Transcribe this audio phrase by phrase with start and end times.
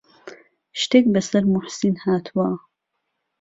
[0.81, 2.49] شتێک بەسەر موحسین هاتووە؟